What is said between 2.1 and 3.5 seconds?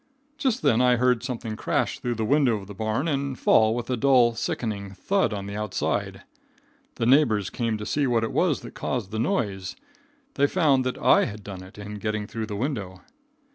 the window of the barn and